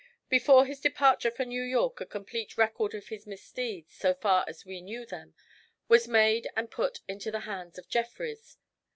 [0.29, 4.65] Before his departure for New York a complete record of his misdeeds, so far as
[4.65, 5.35] we knew them,
[5.87, 8.57] was made and put into the hands of Jeffrys.